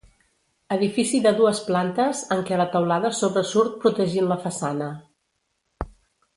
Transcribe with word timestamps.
Edifici 0.75 1.19
de 1.25 1.33
dues 1.39 1.61
plantes 1.67 2.23
en 2.37 2.41
què 2.49 2.59
la 2.63 2.67
teulada 2.77 3.13
sobresurt 3.19 3.79
protegint 3.87 4.29
la 4.35 4.41
façana. 4.49 4.89